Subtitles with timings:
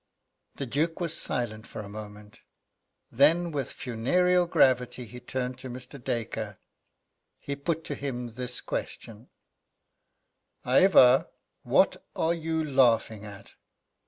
[0.55, 2.39] The Duke was silent for a moment.
[3.11, 6.03] Then, with funereal gravity, he turned to Mr.
[6.03, 6.57] Dacre.
[7.37, 9.29] He put to him this question:
[10.65, 11.27] "Ivor,
[11.61, 13.53] what are you laughing at?"